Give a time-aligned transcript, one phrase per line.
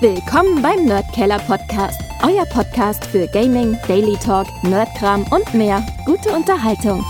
[0.00, 5.84] Willkommen beim Nerdkeller Podcast, euer Podcast für Gaming, Daily Talk, Nerdkram und mehr.
[6.06, 7.04] Gute Unterhaltung.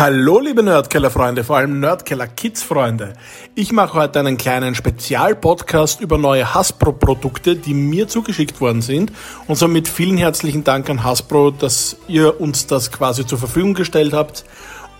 [0.00, 3.12] Hallo liebe Nerdkeller-Freunde, vor allem Nerdkeller-Kids-Freunde.
[3.54, 9.12] Ich mache heute einen kleinen Spezialpodcast über neue Hasbro-Produkte, die mir zugeschickt worden sind.
[9.46, 14.14] Und somit vielen herzlichen Dank an Hasbro, dass ihr uns das quasi zur Verfügung gestellt
[14.14, 14.46] habt.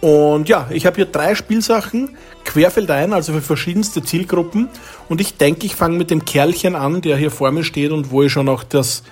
[0.03, 4.69] Und ja, ich habe hier drei Spielsachen, querfeldein, also für verschiedenste Zielgruppen.
[5.09, 8.11] Und ich denke, ich fange mit dem Kerlchen an, der hier vor mir steht und
[8.11, 9.03] wo ich schon auch das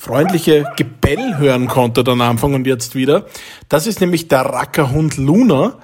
[0.00, 3.26] freundliche Gebell hören konnte am Anfang und jetzt wieder.
[3.68, 5.74] Das ist nämlich der Rackerhund Luna.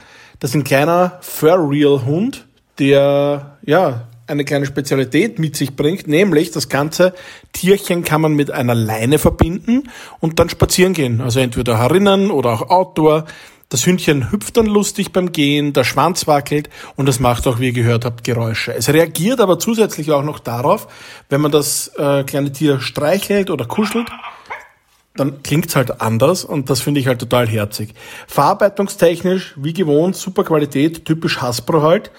[0.40, 2.46] Das ist ein kleiner Furreal-Hund,
[2.78, 7.12] der ja eine kleine Spezialität mit sich bringt, nämlich das ganze
[7.52, 11.20] Tierchen kann man mit einer Leine verbinden und dann spazieren gehen.
[11.20, 13.26] Also entweder herinnen oder auch outdoor.
[13.68, 17.66] Das Hündchen hüpft dann lustig beim Gehen, der Schwanz wackelt und es macht auch, wie
[17.66, 18.72] ihr gehört habt, Geräusche.
[18.72, 20.86] Es reagiert aber zusätzlich auch noch darauf,
[21.30, 24.08] wenn man das äh, kleine Tier streichelt oder kuschelt,
[25.16, 27.94] dann klingt's halt anders und das finde ich halt total herzig.
[28.28, 32.12] Verarbeitungstechnisch, wie gewohnt, super Qualität, typisch Hasbro halt.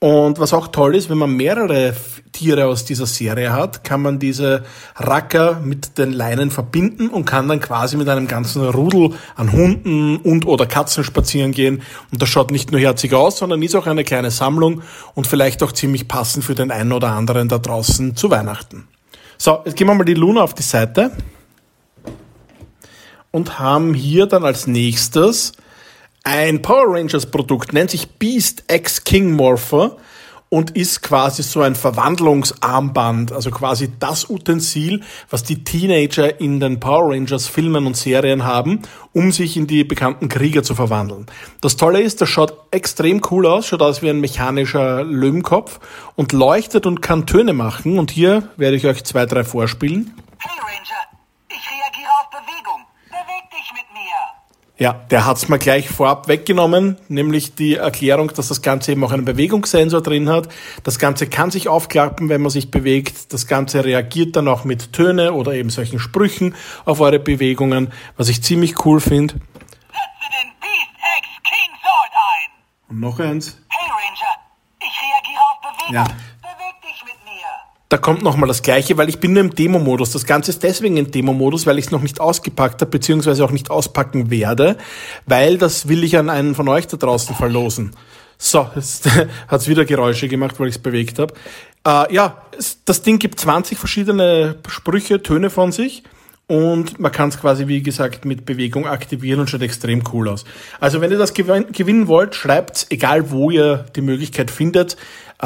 [0.00, 1.92] Und was auch toll ist, wenn man mehrere
[2.30, 4.62] Tiere aus dieser Serie hat, kann man diese
[4.94, 10.18] Racker mit den Leinen verbinden und kann dann quasi mit einem ganzen Rudel an Hunden
[10.18, 11.82] und oder Katzen spazieren gehen.
[12.12, 14.82] Und das schaut nicht nur herzig aus, sondern ist auch eine kleine Sammlung
[15.14, 18.86] und vielleicht auch ziemlich passend für den einen oder anderen da draußen zu Weihnachten.
[19.36, 21.10] So, jetzt gehen wir mal die Luna auf die Seite
[23.32, 25.54] und haben hier dann als nächstes
[26.28, 29.96] ein Power Rangers Produkt, nennt sich Beast X King Morpher
[30.50, 36.80] und ist quasi so ein Verwandlungsarmband, also quasi das Utensil, was die Teenager in den
[36.80, 38.82] Power Rangers Filmen und Serien haben,
[39.14, 41.24] um sich in die bekannten Krieger zu verwandeln.
[41.62, 45.80] Das Tolle ist, das schaut extrem cool aus, schaut aus wie ein mechanischer Löwenkopf
[46.14, 50.14] und leuchtet und kann Töne machen und hier werde ich euch zwei, drei vorspielen.
[50.40, 51.08] Hey Ranger,
[51.48, 52.84] ich reagiere auf Bewegung.
[53.08, 54.38] Beweg dich mit mir.
[54.80, 59.10] Ja, der hat's mir gleich vorab weggenommen, nämlich die Erklärung, dass das Ganze eben auch
[59.10, 60.48] einen Bewegungssensor drin hat.
[60.84, 63.32] Das Ganze kann sich aufklappen, wenn man sich bewegt.
[63.32, 68.28] Das Ganze reagiert dann auch mit Töne oder eben solchen Sprüchen auf eure Bewegungen, was
[68.28, 69.34] ich ziemlich cool finde.
[69.34, 72.90] Setze den Beast X King Sword ein.
[72.90, 73.58] Und noch eins.
[73.68, 74.36] Hey Ranger,
[74.78, 75.94] ich reagiere auf Bewegung.
[75.94, 76.27] Ja.
[77.88, 80.10] Da kommt nochmal das Gleiche, weil ich bin nur im Demo-Modus.
[80.10, 83.50] Das Ganze ist deswegen im Demo-Modus, weil ich es noch nicht ausgepackt habe, beziehungsweise auch
[83.50, 84.76] nicht auspacken werde,
[85.24, 87.92] weil das will ich an einen von euch da draußen verlosen.
[88.36, 89.08] So, jetzt
[89.48, 91.32] hat's wieder Geräusche gemacht, weil ich es bewegt habe.
[91.86, 96.02] Äh, ja, es, das Ding gibt 20 verschiedene Sprüche, Töne von sich.
[96.46, 100.44] Und man kann es quasi, wie gesagt, mit Bewegung aktivieren und schaut extrem cool aus.
[100.80, 104.96] Also wenn ihr das gewin gewinnen wollt, schreibt, egal wo ihr die Möglichkeit findet,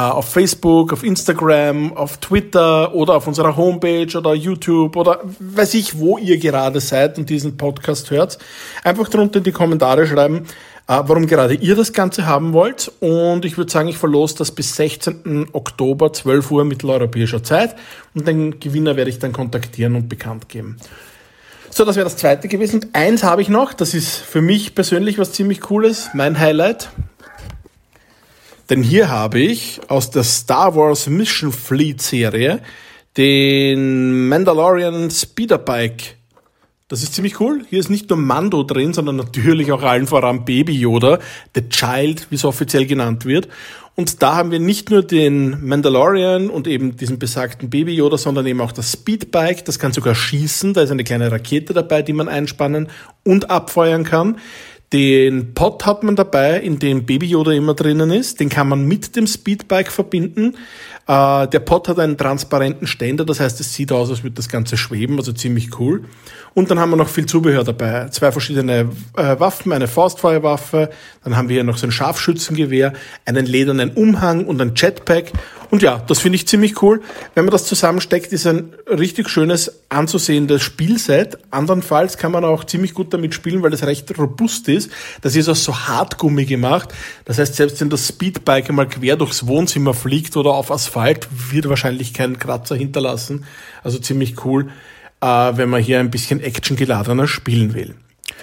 [0.00, 5.98] auf Facebook, auf Instagram, auf Twitter oder auf unserer Homepage oder YouTube oder weiß ich,
[5.98, 8.38] wo ihr gerade seid und diesen Podcast hört.
[8.84, 10.46] Einfach drunter in die Kommentare schreiben,
[10.88, 12.90] äh, warum gerade ihr das Ganze haben wollt.
[13.00, 15.48] Und ich würde sagen, ich verlose das bis 16.
[15.52, 17.76] Oktober, 12 Uhr mitteleuropäischer Zeit.
[18.14, 20.78] Und den Gewinner werde ich dann kontaktieren und bekannt geben.
[21.68, 22.80] So, das wäre das zweite gewesen.
[22.80, 26.90] Und eins habe ich noch, das ist für mich persönlich was ziemlich Cooles, mein Highlight.
[28.72, 32.62] Denn hier habe ich aus der Star Wars Mission Fleet Serie
[33.18, 36.16] den Mandalorian Speederbike.
[36.88, 37.66] Das ist ziemlich cool.
[37.68, 41.18] Hier ist nicht nur Mando drin, sondern natürlich auch allen voran Baby Yoda,
[41.54, 43.46] The Child, wie es offiziell genannt wird.
[43.94, 48.46] Und da haben wir nicht nur den Mandalorian und eben diesen besagten Baby Yoda, sondern
[48.46, 49.66] eben auch das Speedbike.
[49.66, 50.72] Das kann sogar schießen.
[50.72, 52.88] Da ist eine kleine Rakete dabei, die man einspannen
[53.22, 54.38] und abfeuern kann.
[54.92, 58.40] Den Pod hat man dabei, in dem Baby Yoda immer drinnen ist.
[58.40, 60.54] Den kann man mit dem Speedbike verbinden.
[61.08, 64.48] Äh, der Pod hat einen transparenten Ständer, das heißt, es sieht aus, als würde das
[64.48, 66.04] Ganze schweben, also ziemlich cool.
[66.54, 68.08] Und dann haben wir noch viel Zubehör dabei.
[68.10, 70.90] Zwei verschiedene äh, Waffen, eine Faustfeuerwaffe,
[71.24, 72.92] dann haben wir hier noch so ein Scharfschützengewehr,
[73.24, 75.32] einen ledernen Umhang und ein Jetpack.
[75.70, 77.00] Und ja, das finde ich ziemlich cool.
[77.34, 81.38] Wenn man das zusammensteckt, ist ein richtig schönes anzusehendes Spielset.
[81.50, 84.81] Andernfalls kann man auch ziemlich gut damit spielen, weil es recht robust ist.
[85.20, 86.90] Das ist aus so Hartgummi gemacht.
[87.24, 91.68] Das heißt, selbst wenn das Speedbike einmal quer durchs Wohnzimmer fliegt oder auf Asphalt, wird
[91.68, 93.44] wahrscheinlich kein Kratzer hinterlassen.
[93.82, 94.68] Also ziemlich cool.
[95.22, 97.94] äh, wenn man hier ein bisschen actiongeladener spielen will.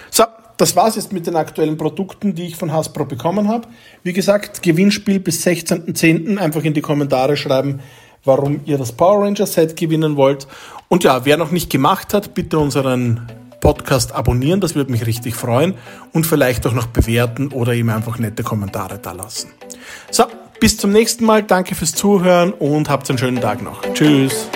[0.10, 0.24] So,
[0.58, 3.68] das war's jetzt mit den aktuellen Produkten, die ich von Hasbro bekommen habe.
[4.04, 6.38] Wie gesagt, Gewinnspiel bis 16.10.
[6.38, 7.82] Einfach in die Kommentare schreiben,
[8.24, 10.48] warum ihr das Power Ranger Set gewinnen wollt.
[10.88, 13.28] Und ja, wer noch nicht gemacht hat, bitte unseren
[13.60, 15.76] Podcast abonnieren, das würde mich richtig freuen.
[16.14, 19.50] Und vielleicht auch noch bewerten oder ihm einfach nette Kommentare da lassen.
[20.12, 20.26] So,
[20.60, 21.44] bis zum nächsten Mal.
[21.44, 23.82] Danke fürs Zuhören und habt einen schönen Tag noch.
[23.94, 24.50] Tschüss.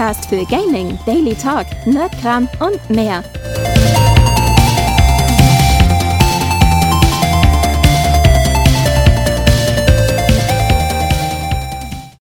[0.00, 3.22] Podcast für Gaming, Daily Talk, Nerdkram und mehr.